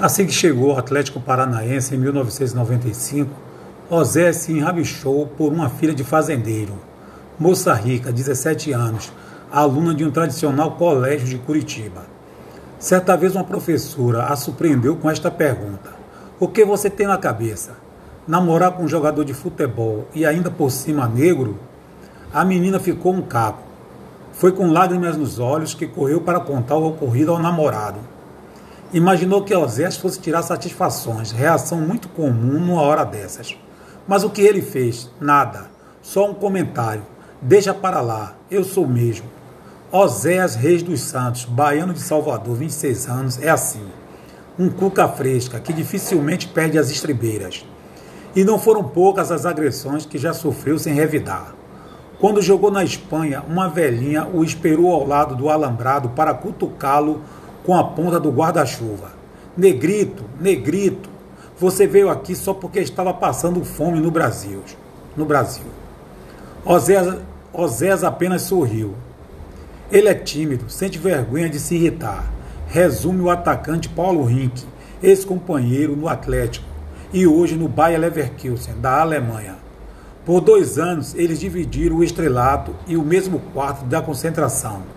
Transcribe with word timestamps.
Assim 0.00 0.26
que 0.26 0.32
chegou 0.32 0.70
ao 0.70 0.78
Atlético 0.78 1.18
Paranaense 1.18 1.92
em 1.92 1.98
1995, 1.98 3.32
José 3.90 4.32
se 4.32 4.52
enrabichou 4.52 5.26
por 5.26 5.52
uma 5.52 5.68
filha 5.68 5.92
de 5.92 6.04
fazendeiro, 6.04 6.74
moça 7.36 7.74
rica, 7.74 8.12
17 8.12 8.70
anos, 8.70 9.12
aluna 9.50 9.92
de 9.92 10.04
um 10.04 10.10
tradicional 10.12 10.76
colégio 10.76 11.26
de 11.26 11.36
Curitiba. 11.38 12.06
Certa 12.78 13.16
vez 13.16 13.34
uma 13.34 13.42
professora 13.42 14.26
a 14.26 14.36
surpreendeu 14.36 14.94
com 14.94 15.10
esta 15.10 15.32
pergunta: 15.32 15.92
O 16.38 16.46
que 16.46 16.64
você 16.64 16.88
tem 16.88 17.08
na 17.08 17.18
cabeça? 17.18 17.72
Namorar 18.24 18.70
com 18.70 18.84
um 18.84 18.88
jogador 18.88 19.24
de 19.24 19.34
futebol 19.34 20.06
e 20.14 20.24
ainda 20.24 20.48
por 20.48 20.70
cima 20.70 21.08
negro? 21.08 21.58
A 22.32 22.44
menina 22.44 22.78
ficou 22.78 23.12
um 23.12 23.22
caco. 23.22 23.64
Foi 24.32 24.52
com 24.52 24.70
lágrimas 24.70 25.16
nos 25.16 25.40
olhos 25.40 25.74
que 25.74 25.88
correu 25.88 26.20
para 26.20 26.38
contar 26.38 26.76
o 26.76 26.86
ocorrido 26.86 27.32
ao 27.32 27.40
namorado. 27.40 27.98
Imaginou 28.90 29.42
que 29.42 29.54
Osés 29.54 29.98
fosse 29.98 30.18
tirar 30.18 30.40
satisfações, 30.40 31.30
reação 31.30 31.78
muito 31.78 32.08
comum 32.08 32.58
numa 32.58 32.80
hora 32.80 33.04
dessas. 33.04 33.54
Mas 34.06 34.24
o 34.24 34.30
que 34.30 34.40
ele 34.40 34.62
fez? 34.62 35.10
Nada. 35.20 35.66
Só 36.00 36.30
um 36.30 36.32
comentário. 36.32 37.02
Deixa 37.42 37.74
para 37.74 38.00
lá, 38.00 38.34
eu 38.50 38.64
sou 38.64 38.86
mesmo. 38.86 39.26
Oséias 39.92 40.54
Reis 40.54 40.82
dos 40.82 41.00
Santos, 41.00 41.44
baiano 41.44 41.92
de 41.92 42.00
Salvador, 42.00 42.56
26 42.56 43.06
anos, 43.08 43.42
é 43.42 43.50
assim. 43.50 43.84
Um 44.58 44.70
cuca 44.70 45.06
fresca 45.06 45.60
que 45.60 45.72
dificilmente 45.72 46.48
perde 46.48 46.78
as 46.78 46.90
estribeiras. 46.90 47.66
E 48.34 48.42
não 48.42 48.58
foram 48.58 48.82
poucas 48.82 49.30
as 49.30 49.44
agressões 49.44 50.06
que 50.06 50.16
já 50.16 50.32
sofreu 50.32 50.78
sem 50.78 50.94
revidar. 50.94 51.54
Quando 52.18 52.40
jogou 52.40 52.70
na 52.70 52.82
Espanha, 52.82 53.44
uma 53.46 53.68
velhinha 53.68 54.26
o 54.26 54.42
esperou 54.42 54.92
ao 54.92 55.06
lado 55.06 55.36
do 55.36 55.50
alambrado 55.50 56.08
para 56.10 56.32
cutucá-lo 56.32 57.22
com 57.68 57.74
a 57.74 57.84
ponta 57.84 58.18
do 58.18 58.30
guarda-chuva. 58.30 59.10
Negrito, 59.54 60.24
negrito, 60.40 61.10
você 61.60 61.86
veio 61.86 62.08
aqui 62.08 62.34
só 62.34 62.54
porque 62.54 62.80
estava 62.80 63.12
passando 63.12 63.62
fome 63.62 64.00
no 64.00 64.10
Brasil. 64.10 64.62
No 65.14 65.26
Brasil. 65.26 65.66
Osés, 67.52 68.02
apenas 68.02 68.40
sorriu. 68.40 68.94
Ele 69.92 70.08
é 70.08 70.14
tímido, 70.14 70.70
sente 70.70 70.98
vergonha 70.98 71.50
de 71.50 71.60
se 71.60 71.74
irritar. 71.74 72.24
Resume 72.68 73.20
o 73.20 73.28
atacante 73.28 73.90
Paulo 73.90 74.24
Rink, 74.24 74.64
ex-companheiro 75.02 75.94
no 75.94 76.08
Atlético 76.08 76.64
e 77.12 77.26
hoje 77.26 77.54
no 77.54 77.68
Bayer 77.68 78.00
Leverkusen, 78.00 78.80
da 78.80 79.02
Alemanha. 79.02 79.56
Por 80.24 80.40
dois 80.40 80.78
anos, 80.78 81.14
eles 81.14 81.38
dividiram 81.38 81.96
o 81.96 82.04
estrelato 82.04 82.74
e 82.86 82.96
o 82.96 83.02
mesmo 83.02 83.38
quarto 83.52 83.84
da 83.84 84.00
concentração. 84.00 84.96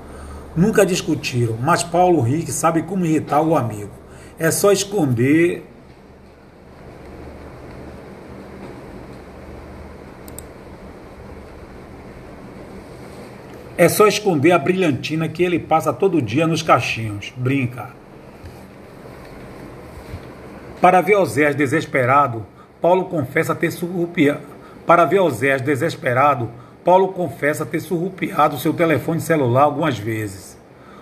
Nunca 0.55 0.85
discutiram, 0.85 1.57
mas 1.61 1.83
Paulo 1.83 2.21
Rick 2.21 2.51
sabe 2.51 2.81
como 2.83 3.05
irritar 3.05 3.41
o 3.41 3.55
amigo. 3.55 3.91
É 4.37 4.51
só 4.51 4.71
esconder. 4.71 5.63
É 13.77 13.87
só 13.87 14.05
esconder 14.07 14.51
a 14.51 14.59
brilhantina 14.59 15.27
que 15.29 15.41
ele 15.41 15.57
passa 15.57 15.93
todo 15.93 16.21
dia 16.21 16.45
nos 16.45 16.61
cachinhos. 16.61 17.31
Brinca. 17.35 17.89
Para 20.81 20.99
ver 20.99 21.15
Osés 21.15 21.55
desesperado, 21.55 22.45
Paulo 22.81 23.05
confessa 23.05 23.55
ter 23.55 23.71
surrupiado. 23.71 24.41
Para 24.85 25.05
ver 25.05 25.19
Osés 25.19 25.61
desesperado, 25.61 26.49
Paulo 26.83 27.09
confessa 27.09 27.65
ter 27.65 27.79
surrupiado 27.79 28.57
seu 28.57 28.73
telefone 28.73 29.21
celular 29.21 29.63
algumas 29.63 29.99
vezes. 29.99 30.57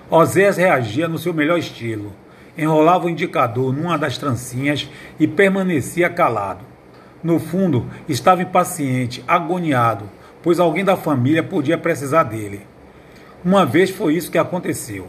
Osés 0.09 0.57
reagia 0.57 1.07
no 1.07 1.17
seu 1.17 1.33
melhor 1.33 1.57
estilo. 1.57 2.11
Enrolava 2.57 3.05
o 3.05 3.09
indicador 3.09 3.71
numa 3.71 3.97
das 3.97 4.17
trancinhas 4.17 4.89
e 5.17 5.25
permanecia 5.25 6.09
calado. 6.09 6.65
No 7.23 7.39
fundo, 7.39 7.85
estava 8.09 8.41
impaciente, 8.41 9.23
agoniado, 9.25 10.09
pois 10.43 10.59
alguém 10.59 10.83
da 10.83 10.97
família 10.97 11.43
podia 11.43 11.77
precisar 11.77 12.23
dele. 12.23 12.61
Uma 13.43 13.65
vez 13.65 13.89
foi 13.89 14.15
isso 14.15 14.31
que 14.31 14.37
aconteceu. 14.37 15.07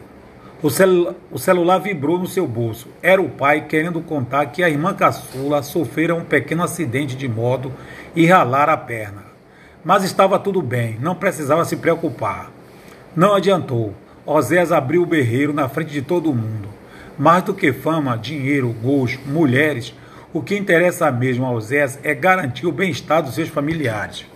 O, 0.62 0.71
celu 0.71 1.16
o, 1.33 1.39
celular 1.39 1.78
vibrou 1.78 2.16
no 2.19 2.28
seu 2.28 2.47
bolso. 2.47 2.89
Era 3.03 3.21
o 3.21 3.31
pai 3.31 3.66
querendo 3.66 4.00
contar 4.03 4.47
que 4.47 4.62
a 4.62 4.69
irmã 4.69 4.95
caçula 4.95 5.62
sofrera 5.62 6.15
um 6.15 6.25
pequeno 6.25 6.62
acidente 6.62 7.16
de 7.16 7.27
moto 7.27 7.72
e 8.15 8.27
ralara 8.27 8.75
a 8.75 8.77
perna. 8.77 9.30
Mas 9.85 10.05
estava 10.05 10.39
tudo 10.39 10.61
bem, 10.61 10.99
não 11.01 11.15
precisava 11.15 11.65
se 11.65 11.77
preocupar. 11.77 12.51
Não 13.17 13.35
adiantou. 13.35 13.95
Oséias 14.27 14.71
abriu 14.71 15.03
o 15.03 15.07
berreiro 15.07 15.53
na 15.53 15.69
frente 15.69 15.91
de 15.91 16.03
todo 16.03 16.35
mundo. 16.35 16.69
Mais 17.19 17.43
do 17.43 17.55
que 17.55 17.73
fama, 17.73 18.17
dinheiro, 18.17 18.75
gols, 18.83 19.19
mulheres, 19.27 19.95
o 20.33 20.43
que 20.43 20.57
interessa 20.57 21.11
mesmo 21.11 21.45
a 21.45 21.51
Oséias 21.51 21.99
é 22.03 22.15
garantir 22.15 22.67
o 22.67 22.73
bem-estar 22.73 23.23
dos 23.23 23.35
seus 23.35 23.49
familiares. 23.49 24.27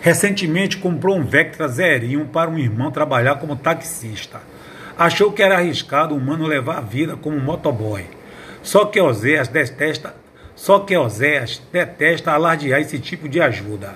Recentemente 0.00 0.78
comprou 0.78 1.16
um 1.16 1.24
Vectra 1.24 1.66
zerinho 1.66 2.26
para 2.26 2.48
um 2.48 2.58
irmão 2.58 2.90
trabalhar 2.90 3.36
como 3.36 3.56
taxista. 3.56 4.40
Achou 4.98 5.30
que 5.30 5.44
era 5.44 5.56
arriscado 5.56 6.12
um 6.12 6.18
mano 6.18 6.44
levar 6.44 6.78
a 6.78 6.80
vida 6.80 7.16
como 7.16 7.38
motoboy. 7.38 8.04
Só 8.64 8.84
que 8.84 9.00
Oséias 9.00 9.46
detesta, 9.46 10.12
só 10.56 10.80
que 10.80 10.96
Oséias 10.96 11.62
detesta 11.72 12.32
alardear 12.32 12.80
esse 12.80 12.98
tipo 12.98 13.28
de 13.28 13.40
ajuda. 13.40 13.94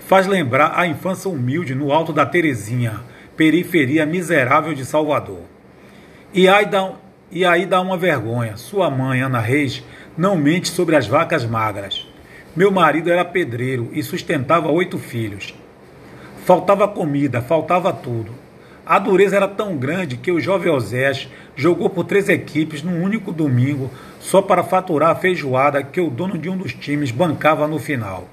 Faz 0.00 0.26
lembrar 0.26 0.78
a 0.78 0.86
infância 0.86 1.30
humilde 1.30 1.74
no 1.74 1.90
alto 1.90 2.12
da 2.12 2.26
Terezinha, 2.26 3.00
periferia 3.34 4.04
miserável 4.04 4.74
de 4.74 4.84
Salvador. 4.84 5.40
E 6.34 6.46
aí 6.46 6.66
dá, 6.66 6.92
e 7.30 7.42
aí 7.42 7.64
dá 7.64 7.80
uma 7.80 7.96
vergonha. 7.96 8.58
Sua 8.58 8.90
mãe, 8.90 9.22
Ana 9.22 9.40
Reis, 9.40 9.82
não 10.18 10.36
mente 10.36 10.68
sobre 10.68 10.96
as 10.96 11.06
vacas 11.06 11.46
magras. 11.46 12.06
Meu 12.54 12.70
marido 12.70 13.10
era 13.10 13.24
pedreiro 13.24 13.88
e 13.90 14.02
sustentava 14.02 14.70
oito 14.70 14.98
filhos. 14.98 15.54
Faltava 16.44 16.86
comida, 16.86 17.40
faltava 17.40 17.90
tudo. 17.90 18.45
A 18.88 19.00
dureza 19.00 19.34
era 19.34 19.48
tão 19.48 19.76
grande 19.76 20.16
que 20.16 20.30
o 20.30 20.40
jovem 20.40 20.72
Osés 20.72 21.28
jogou 21.56 21.90
por 21.90 22.04
três 22.04 22.28
equipes 22.28 22.84
num 22.84 23.02
único 23.02 23.32
domingo 23.32 23.90
só 24.20 24.40
para 24.40 24.62
faturar 24.62 25.10
a 25.10 25.14
feijoada 25.16 25.82
que 25.82 26.00
o 26.00 26.08
dono 26.08 26.38
de 26.38 26.48
um 26.48 26.56
dos 26.56 26.72
times 26.72 27.10
bancava 27.10 27.66
no 27.66 27.80
final. 27.80 28.28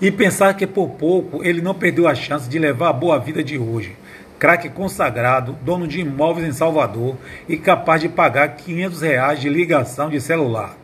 E 0.00 0.10
pensar 0.10 0.54
que 0.54 0.66
por 0.66 0.88
pouco 0.92 1.44
ele 1.44 1.60
não 1.60 1.74
perdeu 1.74 2.08
a 2.08 2.14
chance 2.14 2.48
de 2.48 2.58
levar 2.58 2.88
a 2.88 2.92
boa 2.94 3.18
vida 3.18 3.44
de 3.44 3.58
hoje. 3.58 3.94
Craque 4.38 4.70
consagrado, 4.70 5.58
dono 5.60 5.86
de 5.86 6.00
imóveis 6.00 6.48
em 6.48 6.52
Salvador 6.52 7.16
e 7.46 7.58
capaz 7.58 8.00
de 8.00 8.08
pagar 8.08 8.48
500 8.56 9.02
reais 9.02 9.40
de 9.42 9.50
ligação 9.50 10.08
de 10.08 10.22
celular. 10.22 10.74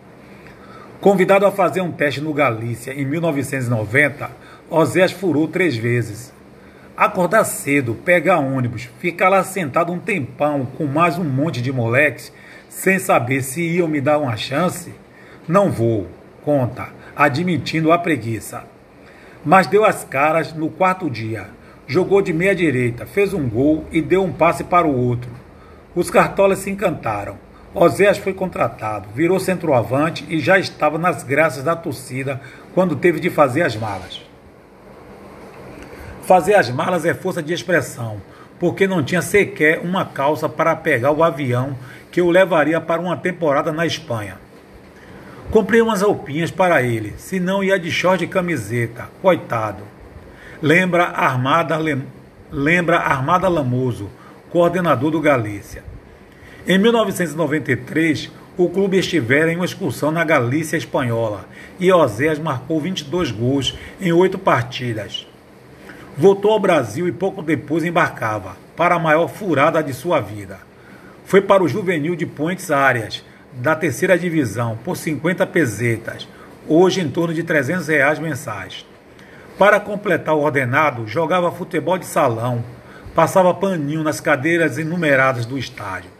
Convidado 1.00 1.46
a 1.46 1.50
fazer 1.50 1.80
um 1.80 1.90
teste 1.90 2.20
no 2.20 2.34
Galícia 2.34 2.92
em 2.92 3.06
1990, 3.06 4.30
Osés 4.69 5.12
furou 5.12 5.48
três 5.48 5.75
vezes 5.75 6.36
acordar 6.98 7.44
cedo, 7.44 7.94
pegar 7.94 8.41
ônibus, 8.41 8.88
ficar 8.98 9.28
lá 9.28 9.44
sentado 9.44 9.92
um 9.92 10.00
tempão 10.00 10.66
com 10.76 10.84
mais 10.84 11.16
um 11.16 11.22
monte 11.22 11.62
de 11.62 11.70
moleques, 11.70 12.32
sem 12.69 12.98
saber 12.98 13.42
se 13.42 13.62
iam 13.62 13.86
me 13.86 14.00
dar 14.00 14.19
uma 14.19 14.36
chance? 14.36 14.92
Não 15.47 15.70
vou, 15.70 16.08
conta, 16.44 16.88
admitindo 17.14 17.92
a 17.92 17.98
preguiça. 17.98 18.64
Mas 19.44 19.69
deu 19.69 19.84
as 19.84 20.03
caras 20.03 20.53
no 20.53 20.69
quarto 20.69 21.08
dia. 21.08 21.47
Jogou 21.87 22.20
de 22.20 22.32
meia 22.32 22.53
direita, 22.53 23.06
fez 23.06 23.32
um 23.32 23.48
gol 23.48 23.84
e 23.92 24.03
deu 24.03 24.25
um 24.25 24.32
passe 24.32 24.64
para 24.64 24.87
o 24.87 24.92
outro. 24.94 25.31
Os 25.94 26.10
cartolas 26.10 26.58
se 26.58 26.70
encantaram. 26.70 27.38
Oséias 27.72 28.19
foi 28.19 28.32
contratado, 28.32 29.08
virou 29.14 29.38
centroavante 29.38 30.26
e 30.28 30.41
já 30.41 30.58
estava 30.58 30.98
nas 30.98 31.22
graças 31.22 31.62
da 31.62 31.76
torcida 31.76 32.41
quando 32.75 32.97
teve 32.97 33.20
de 33.20 33.31
fazer 33.31 33.62
as 33.62 33.76
malas. 33.76 34.27
Fazer 36.28 36.56
as 36.56 36.69
malas 36.69 37.06
é 37.06 37.14
força 37.14 37.42
de 37.42 37.54
expressão, 37.54 38.20
porque 38.60 38.86
não 38.86 39.02
tinha 39.02 39.22
sequer 39.22 39.80
uma 39.82 40.04
calça 40.04 40.46
para 40.46 40.76
pegar 40.76 41.10
o 41.10 41.25
avião 41.25 41.75
que 42.12 42.20
o 42.20 42.28
levaria 42.28 42.78
para 42.82 43.00
uma 43.00 43.16
temporada 43.16 43.72
na 43.72 43.86
Espanha. 43.86 44.36
Comprei 45.50 45.80
umas 45.80 46.02
roupinhas 46.02 46.50
para 46.50 46.82
ele, 46.82 47.14
senão 47.16 47.64
ia 47.64 47.78
de 47.78 47.90
short 47.90 48.22
e 48.22 48.28
camiseta, 48.28 49.08
coitado. 49.22 49.82
Lembra 50.60 51.04
Armada, 51.04 51.78
lembra 52.52 52.98
Armada 52.98 53.48
Lamoso, 53.48 54.10
coordenador 54.50 55.10
do 55.10 55.22
Galícia. 55.22 55.82
Em 56.66 56.76
1993, 56.76 58.31
o 58.54 58.69
clube 58.69 58.98
estivera 58.98 59.50
em 59.50 59.56
uma 59.56 59.64
excursão 59.64 60.10
na 60.10 60.24
Galícia 60.24 60.76
espanhola 60.76 61.46
e 61.81 61.90
Oséias 61.90 62.38
marcou 62.38 62.78
22 62.78 63.31
gols 63.31 63.78
em 63.98 64.12
oito 64.12 64.38
partidas. 64.38 65.26
Voltou 66.20 66.50
ao 66.50 66.59
Brasil 66.59 67.06
e 67.06 67.12
pouco 67.12 67.41
depois 67.41 67.85
embarcava 67.85 68.56
para 68.76 68.97
a 68.97 68.99
maior 68.99 69.29
furada 69.29 69.81
de 69.81 69.94
sua 69.94 70.19
vida. 70.19 70.59
Foi 71.25 71.41
para 71.41 71.62
o 71.62 71.69
juvenil 71.69 72.17
de 72.17 72.26
Pontes 72.26 72.73
Áreas, 72.73 73.25
da 73.53 73.76
terceira 73.76 74.19
divisão, 74.19 74.76
por 74.85 74.97
50 74.97 75.47
pesetas, 75.47 76.26
hoje 76.67 77.00
em 77.00 77.09
torno 77.09 77.32
de 77.32 77.44
300 77.44 77.87
reais 77.87 78.19
mensais. 78.19 78.85
Para 79.56 79.79
completar 79.79 80.35
o 80.35 80.41
ordenado, 80.41 81.06
jogava 81.06 81.53
futebol 81.53 81.97
de 81.97 82.06
salão, 82.06 82.65
passava 83.15 83.55
paninho 83.55 84.03
nas 84.03 84.20
cadeiras 84.20 84.76
enumeradas 84.76 85.47
do 85.47 85.56
estádio. 85.56 86.11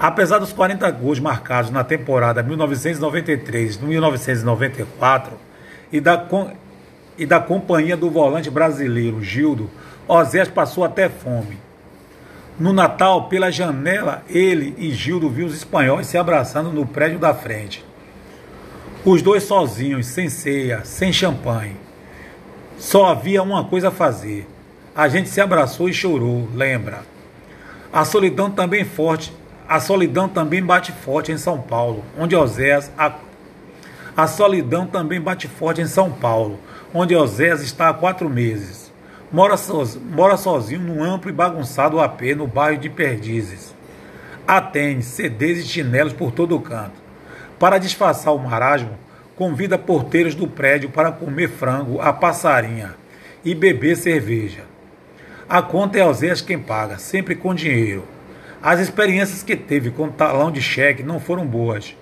Apesar 0.00 0.38
dos 0.38 0.54
40 0.54 0.90
gols 0.92 1.20
marcados 1.20 1.70
na 1.70 1.84
temporada 1.84 2.42
1993-1994 2.42 5.32
e 5.92 6.00
da, 6.00 6.16
e 7.18 7.26
da 7.26 7.40
companhia 7.40 7.96
do 7.96 8.08
volante 8.08 8.48
brasileiro 8.48 9.22
Gildo, 9.22 9.68
Osés 10.06 10.48
passou 10.48 10.84
até 10.84 11.08
fome. 11.08 11.58
No 12.58 12.72
Natal, 12.72 13.28
pela 13.28 13.50
janela, 13.50 14.22
ele 14.28 14.74
e 14.78 14.90
Gildo 14.90 15.28
viu 15.28 15.46
os 15.46 15.54
espanhóis 15.54 16.06
se 16.06 16.16
abraçando 16.16 16.72
no 16.72 16.86
prédio 16.86 17.18
da 17.18 17.34
frente. 17.34 17.84
Os 19.04 19.22
dois 19.22 19.42
sozinhos, 19.44 20.06
sem 20.06 20.28
ceia, 20.28 20.84
sem 20.84 21.12
champanhe. 21.12 21.76
Só 22.78 23.06
havia 23.06 23.42
uma 23.42 23.64
coisa 23.64 23.88
a 23.88 23.92
fazer. 23.92 24.46
A 24.94 25.08
gente 25.08 25.28
se 25.28 25.40
abraçou 25.40 25.88
e 25.88 25.92
chorou, 25.92 26.48
lembra? 26.54 27.02
A 27.92 28.04
solidão 28.04 28.50
também 28.50 28.84
forte, 28.84 29.32
a 29.68 29.80
solidão 29.80 30.28
também 30.28 30.62
bate 30.62 30.92
forte 30.92 31.30
em 31.30 31.38
São 31.38 31.60
Paulo, 31.60 32.04
onde 32.18 32.34
Oséias 32.34 32.90
a, 34.18 34.26
solidão 34.26 34.84
também 34.84 35.20
bate 35.20 35.46
forte 35.46 35.80
em 35.80 35.86
São 35.86 36.10
Paulo, 36.10 36.58
onde 36.92 37.14
Oséias 37.14 37.62
está 37.62 37.88
há 37.88 37.94
quatro 37.94 38.28
meses. 38.28 38.92
Mora, 39.30 39.56
so, 39.56 39.84
mora 40.10 40.36
sozinho 40.36 40.80
num 40.80 41.04
amplo 41.04 41.30
e 41.30 41.32
bagunçado 41.32 42.00
AP 42.00 42.22
no 42.36 42.44
bairro 42.44 42.80
de 42.80 42.90
Perdizes. 42.90 43.72
Há 44.44 44.60
tênis, 44.60 45.06
CDs 45.06 45.60
e 45.60 45.68
chinelos 45.68 46.12
por 46.12 46.32
todo 46.32 46.56
o 46.56 46.60
canto. 46.60 47.00
Para 47.60 47.78
disfarçar 47.78 48.34
o 48.34 48.40
marasmo, 48.40 48.98
convida 49.36 49.78
porteiros 49.78 50.34
do 50.34 50.48
prédio 50.48 50.90
para 50.90 51.12
comer 51.12 51.48
frango 51.48 52.00
à 52.00 52.12
passarinha 52.12 52.96
e 53.44 53.54
beber 53.54 53.96
cerveja. 53.96 54.64
A 55.48 55.62
conta 55.62 55.96
é 55.96 56.04
Oséias 56.04 56.40
quem 56.40 56.58
paga, 56.58 56.98
sempre 56.98 57.36
com 57.36 57.54
dinheiro. 57.54 58.02
As 58.60 58.80
experiências 58.80 59.44
que 59.44 59.54
teve 59.54 59.92
com 59.92 60.10
talão 60.10 60.50
de 60.50 60.60
cheque 60.60 61.04
não 61.04 61.20
foram 61.20 61.46
boas. 61.46 61.94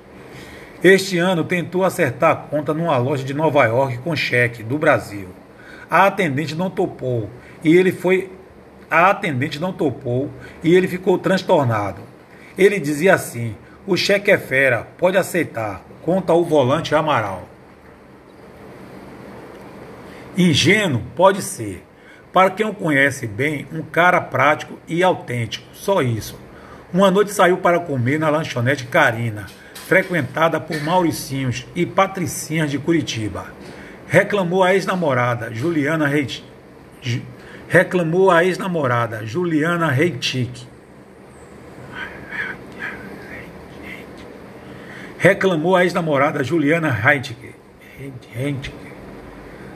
Este 0.82 1.18
ano 1.18 1.44
tentou 1.44 1.84
acertar 1.84 2.30
a 2.30 2.36
conta 2.36 2.74
numa 2.74 2.96
loja 2.98 3.24
de 3.24 3.32
Nova 3.32 3.64
York 3.64 3.98
com 3.98 4.14
cheque 4.14 4.62
do 4.62 4.78
Brasil. 4.78 5.28
A 5.90 6.06
atendente 6.06 6.54
não 6.54 6.68
topou 6.68 7.30
e 7.64 7.74
ele 7.74 7.92
foi 7.92 8.30
a 8.90 9.10
atendente 9.10 9.58
não 9.58 9.72
topou 9.72 10.30
e 10.62 10.74
ele 10.74 10.86
ficou 10.86 11.18
transtornado. 11.18 12.02
Ele 12.56 12.78
dizia 12.78 13.14
assim: 13.14 13.56
o 13.86 13.96
cheque 13.96 14.30
é 14.30 14.38
fera, 14.38 14.86
pode 14.98 15.16
aceitar. 15.16 15.82
Conta 16.02 16.32
o 16.32 16.44
volante 16.44 16.94
Amaral. 16.94 17.48
Ingênuo 20.36 21.02
pode 21.16 21.42
ser. 21.42 21.84
Para 22.32 22.50
quem 22.50 22.66
o 22.66 22.74
conhece 22.74 23.26
bem, 23.26 23.66
um 23.72 23.82
cara 23.82 24.20
prático 24.20 24.78
e 24.86 25.02
autêntico. 25.02 25.66
Só 25.72 26.02
isso. 26.02 26.38
Uma 26.92 27.10
noite 27.10 27.32
saiu 27.32 27.56
para 27.56 27.80
comer 27.80 28.18
na 28.18 28.28
lanchonete 28.28 28.84
Carina, 28.86 29.46
frequentada 29.86 30.60
por 30.60 30.80
Mauricinhos 30.82 31.66
e 31.74 31.86
Patricinhas 31.86 32.70
de 32.70 32.78
Curitiba. 32.78 33.46
Reclamou 34.08 34.62
a 34.62 34.74
ex-namorada 34.74 35.52
Juliana 35.52 36.06
Reit... 36.06 36.44
Reclamou 37.68 38.30
a 38.30 38.44
ex-namorada 38.44 39.24
Juliana 39.26 39.90
Reitic 39.90 40.66
reclamou 45.26 45.74
a 45.74 45.82
ex-namorada 45.82 46.44
Juliana 46.44 46.88
Heintke. 46.88 47.52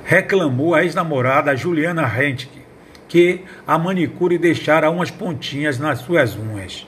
Reclamou 0.04 0.74
a 0.76 0.84
ex-namorada 0.84 1.56
Juliana 1.56 2.02
Heintke 2.02 2.60
que 3.08 3.44
a 3.66 3.76
manicure 3.76 4.38
deixara 4.38 4.88
umas 4.88 5.10
pontinhas 5.10 5.76
nas 5.76 5.98
suas 5.98 6.36
unhas. 6.36 6.86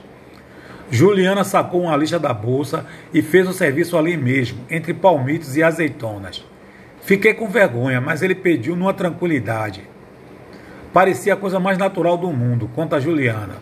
Juliana 0.93 1.43
sacou 1.43 1.81
uma 1.81 1.97
lixa 1.97 2.19
da 2.19 2.31
bolsa 2.31 2.85
e 3.11 3.19
fez 3.23 3.47
o 3.47 3.51
serviço 3.51 3.97
ali 3.97 4.15
mesmo, 4.15 4.63
entre 4.69 4.93
palmitos 4.93 5.57
e 5.57 5.63
azeitonas. 5.63 6.45
Fiquei 7.01 7.33
com 7.33 7.47
vergonha, 7.47 7.99
mas 7.99 8.21
ele 8.21 8.35
pediu 8.35 8.75
numa 8.75 8.93
tranquilidade. 8.93 9.81
Parecia 10.93 11.33
a 11.33 11.35
coisa 11.35 11.59
mais 11.59 11.79
natural 11.79 12.15
do 12.15 12.31
mundo, 12.31 12.69
conta 12.75 13.01
Juliana. 13.01 13.55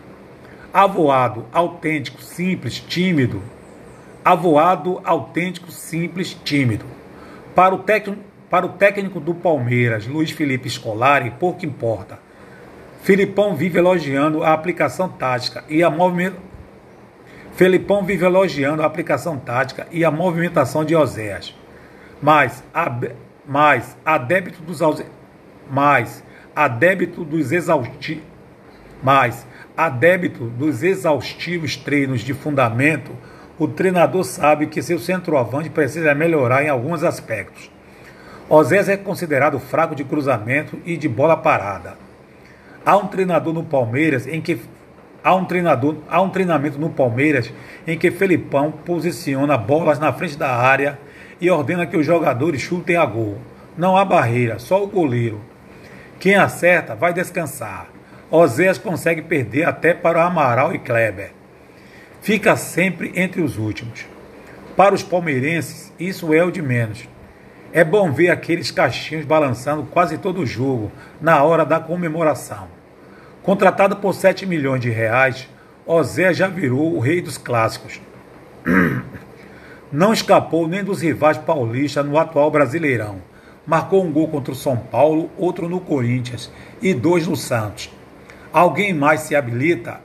Avoado, 0.74 1.46
autêntico, 1.50 2.20
simples, 2.20 2.78
tímido, 2.86 3.42
avoado, 4.22 5.00
autêntico, 5.02 5.72
simples, 5.72 6.36
tímido. 6.44 6.84
Para 7.54 7.74
o, 7.74 7.78
técnico, 7.78 8.20
para 8.50 8.66
o 8.66 8.74
técnico 8.74 9.18
do 9.18 9.34
Palmeiras, 9.34 10.06
Luiz 10.06 10.30
Felipe 10.32 10.68
Scolari, 10.68 11.30
pouco 11.40 11.64
importa. 11.64 12.18
Filipão 13.02 13.56
vive 13.56 13.78
elogiando 13.78 14.44
a 14.44 14.52
aplicação 14.52 15.08
tática 15.08 15.64
e 15.66 15.82
a 15.82 15.88
movimento. 15.88 16.51
Felipão 17.52 18.04
vive 18.04 18.24
elogiando 18.24 18.82
a 18.82 18.86
aplicação 18.86 19.38
tática 19.38 19.86
e 19.90 20.04
a 20.04 20.10
movimentação 20.10 20.84
de 20.84 20.96
Oséias. 20.96 21.54
Mas 22.20 22.64
a, 22.72 22.90
mas 23.46 23.96
a 24.04 24.16
débito 24.18 24.62
dos 24.62 24.80
mas 25.70 26.24
a 26.54 26.68
débito 26.68 27.24
dos 27.24 27.52
exaustivos 27.52 28.32
mas 29.02 29.46
a 29.76 29.88
débito 29.88 30.44
dos 30.44 30.82
exaustivos 30.82 31.76
treinos 31.76 32.20
de 32.20 32.32
fundamento 32.32 33.10
o 33.58 33.66
treinador 33.66 34.24
sabe 34.24 34.66
que 34.66 34.82
seu 34.82 34.98
centroavante 34.98 35.70
precisa 35.70 36.14
melhorar 36.14 36.64
em 36.64 36.68
alguns 36.68 37.02
aspectos. 37.02 37.70
Osés 38.48 38.88
é 38.88 38.96
considerado 38.96 39.58
fraco 39.58 39.94
de 39.94 40.04
cruzamento 40.04 40.78
e 40.84 40.96
de 40.96 41.08
bola 41.08 41.36
parada. 41.36 41.96
Há 42.84 42.96
um 42.96 43.06
treinador 43.06 43.52
no 43.52 43.64
Palmeiras 43.64 44.26
em 44.26 44.40
que 44.40 44.60
há 45.22 45.34
um 45.34 45.44
treinador, 45.44 45.96
há 46.08 46.20
um 46.20 46.30
treinamento 46.30 46.78
no 46.78 46.90
Palmeiras 46.90 47.52
em 47.86 47.98
que 47.98 48.10
Felipão 48.10 48.70
posiciona 48.70 49.56
bolas 49.56 49.98
na 49.98 50.12
frente 50.12 50.36
da 50.36 50.54
área 50.54 50.98
e 51.40 51.50
ordena 51.50 51.86
que 51.86 51.96
os 51.96 52.06
jogadores 52.06 52.60
chutem 52.60 52.96
a 52.96 53.04
gol. 53.04 53.38
Não 53.76 53.96
há 53.96 54.04
barreira, 54.04 54.58
só 54.58 54.82
o 54.82 54.86
goleiro. 54.86 55.40
Quem 56.18 56.36
acerta 56.36 56.94
vai 56.94 57.12
descansar. 57.12 57.88
Oséias 58.30 58.78
consegue 58.78 59.22
perder 59.22 59.64
até 59.64 59.92
para 59.92 60.24
Amaral 60.24 60.74
e 60.74 60.78
Kleber 60.78 61.42
fica 62.22 62.56
sempre 62.56 63.12
entre 63.16 63.42
os 63.42 63.58
últimos. 63.58 64.06
Para 64.76 64.94
os 64.94 65.02
palmeirenses, 65.02 65.92
isso 65.98 66.32
é 66.32 66.42
o 66.42 66.52
de 66.52 66.62
menos. 66.62 67.06
É 67.72 67.84
bom 67.84 68.12
ver 68.12 68.30
aqueles 68.30 68.70
cachinhos 68.70 69.26
balançando 69.26 69.82
quase 69.84 70.16
todo 70.16 70.40
o 70.40 70.46
jogo 70.46 70.90
na 71.20 71.42
hora 71.42 71.64
da 71.64 71.80
comemoração. 71.80 72.68
Contratado 73.42 73.96
por 73.96 74.14
7 74.14 74.46
milhões 74.46 74.80
de 74.80 74.88
reais, 74.88 75.48
Ozé 75.84 76.32
já 76.32 76.46
virou 76.46 76.94
o 76.94 77.00
rei 77.00 77.20
dos 77.20 77.36
clássicos. 77.36 78.00
Não 79.90 80.12
escapou 80.12 80.68
nem 80.68 80.84
dos 80.84 81.02
rivais 81.02 81.36
paulistas 81.36 82.06
no 82.06 82.16
atual 82.16 82.52
Brasileirão. 82.52 83.20
Marcou 83.66 84.04
um 84.04 84.12
gol 84.12 84.28
contra 84.28 84.52
o 84.52 84.56
São 84.56 84.76
Paulo, 84.76 85.28
outro 85.36 85.68
no 85.68 85.80
Corinthians 85.80 86.52
e 86.80 86.94
dois 86.94 87.26
no 87.26 87.36
Santos. 87.36 87.90
Alguém 88.52 88.94
mais 88.94 89.22
se 89.22 89.34
habilita 89.34 90.00